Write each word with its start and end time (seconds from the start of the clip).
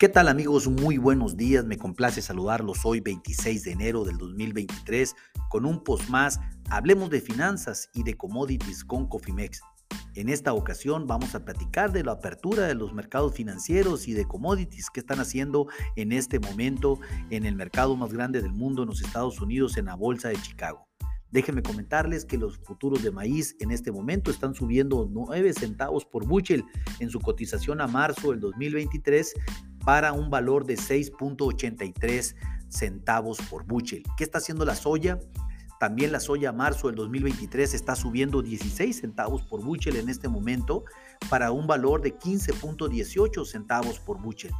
¿Qué 0.00 0.08
tal 0.08 0.28
amigos? 0.28 0.66
Muy 0.66 0.96
buenos 0.96 1.36
días, 1.36 1.66
me 1.66 1.76
complace 1.76 2.22
saludarlos 2.22 2.86
hoy 2.86 3.00
26 3.00 3.64
de 3.64 3.72
enero 3.72 4.02
del 4.02 4.16
2023 4.16 5.14
con 5.50 5.66
un 5.66 5.84
post 5.84 6.08
más, 6.08 6.40
hablemos 6.70 7.10
de 7.10 7.20
finanzas 7.20 7.90
y 7.92 8.02
de 8.02 8.14
commodities 8.14 8.82
con 8.82 9.06
Cofimex. 9.06 9.60
En 10.14 10.30
esta 10.30 10.54
ocasión 10.54 11.06
vamos 11.06 11.34
a 11.34 11.44
platicar 11.44 11.92
de 11.92 12.02
la 12.02 12.12
apertura 12.12 12.66
de 12.66 12.74
los 12.74 12.94
mercados 12.94 13.34
financieros 13.34 14.08
y 14.08 14.14
de 14.14 14.24
commodities 14.24 14.88
que 14.88 15.00
están 15.00 15.20
haciendo 15.20 15.66
en 15.96 16.12
este 16.12 16.40
momento 16.40 16.98
en 17.28 17.44
el 17.44 17.54
mercado 17.54 17.94
más 17.94 18.10
grande 18.10 18.40
del 18.40 18.54
mundo 18.54 18.84
en 18.84 18.88
los 18.88 19.02
Estados 19.02 19.38
Unidos, 19.42 19.76
en 19.76 19.84
la 19.84 19.96
Bolsa 19.96 20.30
de 20.30 20.40
Chicago. 20.40 20.88
Déjenme 21.30 21.62
comentarles 21.62 22.24
que 22.24 22.38
los 22.38 22.58
futuros 22.58 23.02
de 23.02 23.12
maíz 23.12 23.54
en 23.60 23.70
este 23.70 23.92
momento 23.92 24.30
están 24.30 24.54
subiendo 24.54 25.08
9 25.12 25.52
centavos 25.52 26.04
por 26.04 26.26
bushel 26.26 26.64
en 26.98 27.10
su 27.10 27.20
cotización 27.20 27.80
a 27.82 27.86
marzo 27.86 28.30
del 28.30 28.40
2023 28.40 29.34
para 29.84 30.12
un 30.12 30.30
valor 30.30 30.64
de 30.64 30.76
6.83 30.76 32.34
centavos 32.68 33.38
por 33.50 33.64
bushel. 33.64 34.02
¿Qué 34.16 34.24
está 34.24 34.38
haciendo 34.38 34.64
la 34.64 34.74
soya? 34.74 35.18
También 35.80 36.12
la 36.12 36.20
soya 36.20 36.52
marzo 36.52 36.88
del 36.88 36.96
2023 36.96 37.72
está 37.72 37.96
subiendo 37.96 38.42
16 38.42 39.00
centavos 39.00 39.42
por 39.42 39.64
bushel 39.64 39.96
en 39.96 40.10
este 40.10 40.28
momento 40.28 40.84
para 41.30 41.52
un 41.52 41.66
valor 41.66 42.02
de 42.02 42.18
15.18 42.18 43.46
centavos 43.46 43.98
por 43.98 44.20
bushel. 44.20 44.52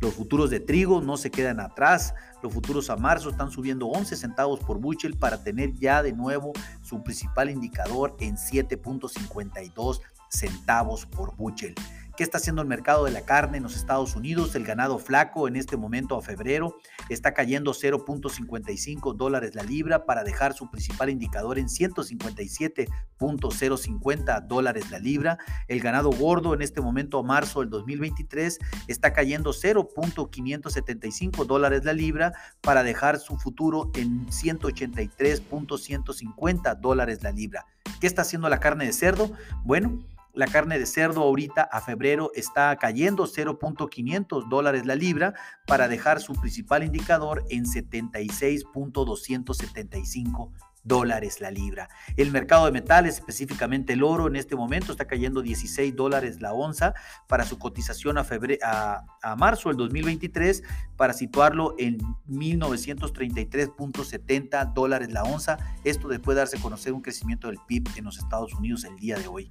Los 0.00 0.14
futuros 0.14 0.48
de 0.48 0.60
trigo 0.60 1.00
no 1.02 1.16
se 1.16 1.30
quedan 1.30 1.60
atrás. 1.60 2.14
Los 2.42 2.54
futuros 2.54 2.88
a 2.88 2.96
marzo 2.96 3.30
están 3.30 3.50
subiendo 3.50 3.86
11 3.88 4.16
centavos 4.16 4.60
por 4.60 4.78
bushel 4.78 5.18
para 5.18 5.42
tener 5.42 5.74
ya 5.74 6.02
de 6.02 6.12
nuevo 6.12 6.52
su 6.82 7.02
principal 7.02 7.50
indicador 7.50 8.16
en 8.20 8.36
7.52 8.36 10.00
centavos 10.30 11.04
por 11.04 11.36
bushel. 11.36 11.74
¿Qué 12.20 12.24
está 12.24 12.36
haciendo 12.36 12.60
el 12.60 12.68
mercado 12.68 13.06
de 13.06 13.12
la 13.12 13.22
carne 13.22 13.56
en 13.56 13.62
los 13.62 13.76
Estados 13.76 14.14
Unidos? 14.14 14.54
El 14.54 14.66
ganado 14.66 14.98
flaco 14.98 15.48
en 15.48 15.56
este 15.56 15.78
momento 15.78 16.18
a 16.18 16.20
febrero 16.20 16.76
está 17.08 17.32
cayendo 17.32 17.72
0.55 17.72 19.16
dólares 19.16 19.54
la 19.54 19.62
libra 19.62 20.04
para 20.04 20.22
dejar 20.22 20.52
su 20.52 20.70
principal 20.70 21.08
indicador 21.08 21.58
en 21.58 21.68
157.050 21.68 24.46
dólares 24.46 24.90
la 24.90 24.98
libra. 24.98 25.38
El 25.66 25.80
ganado 25.80 26.10
gordo 26.10 26.52
en 26.52 26.60
este 26.60 26.82
momento 26.82 27.20
a 27.20 27.22
marzo 27.22 27.60
del 27.60 27.70
2023 27.70 28.58
está 28.86 29.14
cayendo 29.14 29.54
0.575 29.54 31.46
dólares 31.46 31.86
la 31.86 31.94
libra 31.94 32.34
para 32.60 32.82
dejar 32.82 33.18
su 33.18 33.38
futuro 33.38 33.90
en 33.94 34.26
183.150 34.26 36.80
dólares 36.80 37.22
la 37.22 37.32
libra. 37.32 37.64
¿Qué 37.98 38.06
está 38.06 38.20
haciendo 38.20 38.50
la 38.50 38.60
carne 38.60 38.84
de 38.84 38.92
cerdo? 38.92 39.32
Bueno, 39.64 40.04
la 40.34 40.46
carne 40.46 40.78
de 40.78 40.86
cerdo 40.86 41.22
ahorita 41.22 41.62
a 41.62 41.80
febrero 41.80 42.30
está 42.34 42.76
cayendo 42.76 43.26
0.500 43.26 44.48
dólares 44.48 44.86
la 44.86 44.94
libra 44.94 45.34
para 45.66 45.88
dejar 45.88 46.20
su 46.20 46.34
principal 46.34 46.84
indicador 46.84 47.44
en 47.50 47.64
76.275 47.64 50.52
dólares 50.82 51.40
la 51.40 51.50
libra. 51.50 51.88
El 52.16 52.30
mercado 52.30 52.64
de 52.66 52.72
metales, 52.72 53.16
específicamente 53.16 53.92
el 53.92 54.02
oro, 54.02 54.28
en 54.28 54.36
este 54.36 54.56
momento 54.56 54.92
está 54.92 55.06
cayendo 55.06 55.42
16 55.42 55.94
dólares 55.94 56.40
la 56.40 56.54
onza 56.54 56.94
para 57.28 57.44
su 57.44 57.58
cotización 57.58 58.16
a, 58.18 58.24
febrero, 58.24 58.64
a, 58.64 59.04
a 59.22 59.36
marzo 59.36 59.68
del 59.68 59.76
2023 59.76 60.62
para 60.96 61.12
situarlo 61.12 61.74
en 61.78 61.98
1933.70 62.28 64.72
dólares 64.72 65.12
la 65.12 65.22
onza. 65.24 65.58
Esto 65.84 66.08
después 66.08 66.34
de 66.34 66.40
darse 66.40 66.56
a 66.56 66.62
conocer 66.62 66.92
un 66.92 67.02
crecimiento 67.02 67.46
del 67.48 67.58
PIB 67.66 67.88
en 67.96 68.04
los 68.04 68.18
Estados 68.18 68.54
Unidos 68.54 68.84
el 68.84 68.96
día 68.96 69.18
de 69.18 69.28
hoy. 69.28 69.50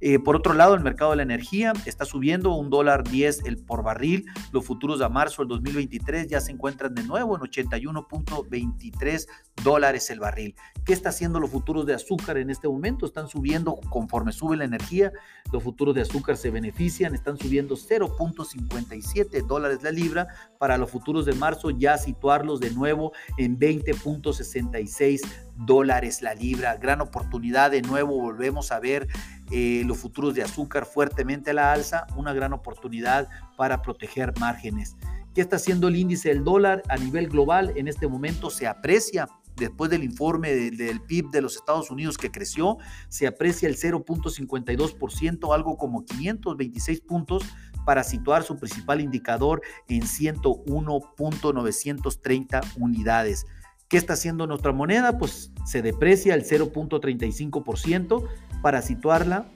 Eh, 0.00 0.18
por 0.18 0.36
otro 0.36 0.54
lado, 0.54 0.74
el 0.74 0.80
mercado 0.80 1.10
de 1.10 1.16
la 1.16 1.22
energía 1.24 1.72
está 1.84 2.04
subiendo 2.04 2.54
un 2.54 2.70
dólar 2.70 3.02
10 3.04 3.44
el 3.46 3.58
por 3.58 3.82
barril. 3.82 4.26
Los 4.52 4.64
futuros 4.64 5.00
a 5.00 5.08
marzo 5.08 5.42
del 5.42 5.48
2023 5.48 6.28
ya 6.28 6.40
se 6.40 6.52
encuentran 6.52 6.94
de 6.94 7.02
nuevo 7.02 7.36
en 7.36 7.42
81.23 7.42 9.26
dólares 9.64 10.10
el 10.10 10.20
barril. 10.20 10.54
¿Qué 10.84 10.92
está 10.92 11.08
haciendo 11.08 11.40
los 11.40 11.50
futuros 11.50 11.84
de 11.86 11.94
azúcar 11.94 12.38
en 12.38 12.50
este 12.50 12.68
momento? 12.68 13.06
Están 13.06 13.28
subiendo 13.28 13.76
conforme 13.90 14.32
sube 14.32 14.56
la 14.56 14.64
energía. 14.64 15.12
Los 15.52 15.62
futuros 15.62 15.94
de 15.94 16.02
azúcar 16.02 16.36
se 16.36 16.50
benefician, 16.50 17.14
están 17.14 17.36
subiendo 17.36 17.76
0.57 17.76 19.46
dólares 19.46 19.82
la 19.82 19.90
libra. 19.90 20.28
Para 20.58 20.78
los 20.78 20.90
futuros 20.90 21.26
de 21.26 21.32
marzo 21.32 21.70
ya 21.70 21.98
situarlos 21.98 22.60
de 22.60 22.70
nuevo 22.70 23.12
en 23.36 23.58
20.66 23.58 25.47
dólares 25.58 26.22
la 26.22 26.34
libra. 26.34 26.76
Gran 26.76 27.00
oportunidad 27.00 27.70
de 27.70 27.82
nuevo, 27.82 28.20
volvemos 28.20 28.72
a 28.72 28.80
ver 28.80 29.08
eh, 29.50 29.82
los 29.86 29.98
futuros 29.98 30.34
de 30.34 30.42
azúcar 30.42 30.86
fuertemente 30.86 31.50
a 31.50 31.54
la 31.54 31.72
alza, 31.72 32.06
una 32.16 32.32
gran 32.32 32.52
oportunidad 32.52 33.28
para 33.56 33.82
proteger 33.82 34.32
márgenes. 34.38 34.96
¿Qué 35.34 35.42
está 35.42 35.56
haciendo 35.56 35.88
el 35.88 35.96
índice 35.96 36.30
del 36.30 36.44
dólar 36.44 36.82
a 36.88 36.96
nivel 36.96 37.28
global? 37.28 37.72
En 37.76 37.88
este 37.88 38.08
momento 38.08 38.50
se 38.50 38.66
aprecia 38.66 39.28
después 39.58 39.90
del 39.90 40.04
informe 40.04 40.54
del, 40.54 41.00
PIB 41.00 41.30
de 41.30 41.42
los 41.42 41.56
Estados 41.56 41.90
Unidos 41.90 42.16
que 42.16 42.30
creció, 42.30 42.78
se 43.08 43.26
aprecia 43.26 43.68
el 43.68 43.76
0.52%, 43.76 45.52
algo 45.54 45.76
como 45.76 46.04
526 46.04 47.00
puntos 47.00 47.42
para 47.84 48.04
situar 48.04 48.44
su 48.44 48.56
principal 48.56 49.00
indicador 49.00 49.62
en 49.88 50.02
101.930 50.02 52.60
unidades. 52.76 53.46
¿Qué 53.88 53.96
está 53.96 54.12
haciendo 54.12 54.46
nuestra 54.46 54.72
moneda? 54.72 55.16
Pues 55.16 55.50
se 55.64 55.80
deprecia 55.80 56.34
el 56.34 56.44
0.35% 56.44 58.28
para 58.60 58.82
situarla 58.82 59.46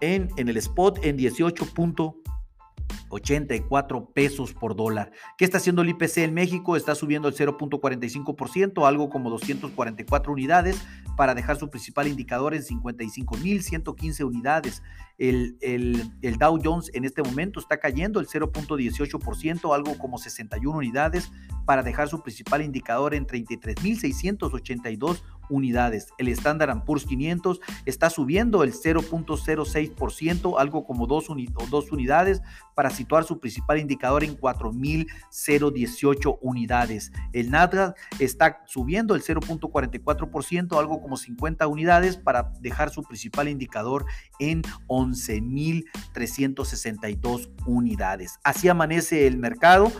en, 0.00 0.28
en 0.36 0.50
el 0.50 0.58
spot 0.58 0.98
en 1.02 1.16
18.84 1.16 4.12
pesos 4.12 4.52
por 4.52 4.76
dólar. 4.76 5.10
¿Qué 5.38 5.46
está 5.46 5.56
haciendo 5.56 5.80
el 5.80 5.88
IPC 5.88 6.18
en 6.18 6.34
México? 6.34 6.76
Está 6.76 6.94
subiendo 6.94 7.28
el 7.28 7.34
0.45%, 7.34 8.86
algo 8.86 9.08
como 9.08 9.30
244 9.30 10.32
unidades, 10.32 10.86
para 11.16 11.34
dejar 11.34 11.56
su 11.56 11.70
principal 11.70 12.08
indicador 12.08 12.54
en 12.54 12.62
55.115 12.62 14.26
unidades. 14.26 14.82
El, 15.18 15.58
Dow 16.38 16.58
Jones 16.62 16.90
en 16.94 17.04
este 17.04 17.22
momento 17.22 17.60
está 17.60 17.78
cayendo 17.78 18.20
el 18.20 18.26
0.18%, 18.26 19.74
algo 19.74 19.98
como 19.98 20.18
61 20.18 20.76
unidades, 20.76 21.30
para 21.64 21.82
dejar 21.82 22.08
su 22.08 22.22
principal 22.22 22.62
indicador 22.62 23.14
en 23.14 23.26
33.682 23.26 25.22
unidades. 25.48 26.08
El 26.18 26.28
Standard 26.28 26.84
Poor's 26.84 27.04
500 27.04 27.60
está 27.84 28.10
subiendo 28.10 28.64
el 28.64 28.72
0.06%, 28.72 30.54
algo 30.58 30.84
como 30.84 31.06
2 31.06 31.28
unidades, 31.90 32.42
para 32.74 32.90
situar 32.90 33.24
su 33.24 33.38
principal 33.38 33.78
indicador 33.78 34.24
en 34.24 34.36
4.018 34.36 36.38
unidades. 36.40 37.12
El 37.32 37.50
Nasdaq 37.50 37.96
está 38.18 38.62
subiendo 38.66 39.14
el 39.14 39.22
0.44%, 39.22 40.78
algo 40.78 41.00
como 41.00 41.16
50 41.16 41.66
unidades, 41.66 42.16
para 42.16 42.52
dejar 42.60 42.90
su 42.90 43.02
principal 43.02 43.48
indicador 43.48 44.06
en 44.38 44.62
11.362 45.02 47.50
unidades. 47.66 48.38
Así 48.44 48.68
amanece 48.68 49.26
el 49.26 49.38
mercado. 49.38 49.90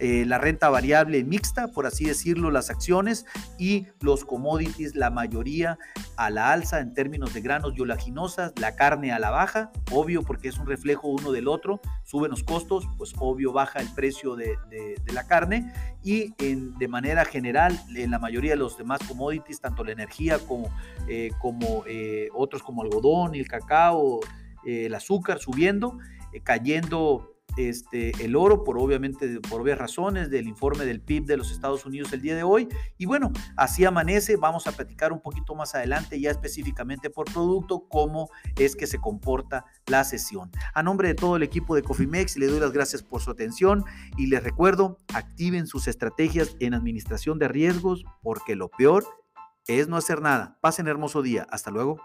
Eh, 0.00 0.24
la 0.24 0.38
renta 0.38 0.70
variable 0.70 1.22
mixta, 1.24 1.68
por 1.68 1.84
así 1.84 2.06
decirlo, 2.06 2.50
las 2.50 2.70
acciones 2.70 3.26
y 3.58 3.86
los 4.00 4.24
commodities, 4.24 4.94
la 4.94 5.10
mayoría 5.10 5.78
a 6.16 6.30
la 6.30 6.52
alza 6.52 6.80
en 6.80 6.94
términos 6.94 7.34
de 7.34 7.42
granos 7.42 7.74
y 7.76 7.82
olaginosas, 7.82 8.54
la 8.58 8.76
carne 8.76 9.12
a 9.12 9.18
la 9.18 9.28
baja, 9.28 9.70
obvio 9.90 10.22
porque 10.22 10.48
es 10.48 10.58
un 10.58 10.66
reflejo 10.66 11.08
uno 11.08 11.32
del 11.32 11.48
otro, 11.48 11.80
suben 12.04 12.30
los 12.30 12.42
costos, 12.42 12.88
pues 12.96 13.12
obvio 13.18 13.52
baja 13.52 13.80
el 13.80 13.92
precio 13.94 14.36
de, 14.36 14.56
la 15.12 15.26
carne 15.26 15.70
y 16.02 16.32
en, 16.38 16.78
de 16.78 16.88
manera 16.88 17.26
general 17.26 17.78
en 17.94 18.10
la 18.10 18.18
mayoría 18.18 18.52
de 18.52 18.56
los 18.56 18.78
demás 18.78 19.00
commodities, 19.06 19.60
tanto 19.60 19.84
la 19.84 19.92
energía 19.92 20.38
como, 20.38 20.70
eh, 21.08 21.30
eh, 21.86 22.28
otros 22.32 22.62
como 22.62 22.82
algodón, 22.82 23.34
el 23.34 23.46
cacao, 23.46 24.20
el 24.64 24.94
azúcar 24.94 25.38
subiendo, 25.38 25.98
cayendo 26.44 27.30
este, 27.56 28.12
el 28.24 28.36
oro, 28.36 28.64
por 28.64 28.78
obviamente, 28.78 29.40
por 29.48 29.60
obvias 29.60 29.78
razones, 29.78 30.30
del 30.30 30.46
informe 30.46 30.84
del 30.84 31.00
PIB 31.00 31.24
de 31.24 31.36
los 31.36 31.50
Estados 31.50 31.84
Unidos 31.84 32.12
el 32.12 32.22
día 32.22 32.36
de 32.36 32.42
hoy. 32.42 32.68
Y 32.98 33.06
bueno, 33.06 33.32
así 33.56 33.84
amanece. 33.84 34.36
Vamos 34.36 34.66
a 34.66 34.72
platicar 34.72 35.12
un 35.12 35.20
poquito 35.20 35.54
más 35.54 35.74
adelante, 35.74 36.20
ya 36.20 36.30
específicamente 36.30 37.10
por 37.10 37.30
producto, 37.32 37.86
cómo 37.88 38.30
es 38.56 38.76
que 38.76 38.86
se 38.86 38.98
comporta 38.98 39.64
la 39.86 40.04
sesión. 40.04 40.50
A 40.74 40.82
nombre 40.82 41.08
de 41.08 41.14
todo 41.14 41.36
el 41.36 41.42
equipo 41.42 41.74
de 41.74 41.82
Cofimex, 41.82 42.36
le 42.36 42.46
doy 42.46 42.60
las 42.60 42.72
gracias 42.72 43.02
por 43.02 43.20
su 43.20 43.30
atención 43.30 43.84
y 44.16 44.26
les 44.26 44.42
recuerdo, 44.42 44.98
activen 45.14 45.66
sus 45.66 45.88
estrategias 45.88 46.56
en 46.60 46.74
administración 46.74 47.38
de 47.38 47.48
riesgos, 47.48 48.04
porque 48.22 48.54
lo 48.56 48.68
peor 48.68 49.04
es 49.66 49.88
no 49.88 49.96
hacer 49.96 50.20
nada. 50.20 50.58
Pasen 50.60 50.88
hermoso 50.88 51.22
día. 51.22 51.46
Hasta 51.50 51.70
luego. 51.70 52.00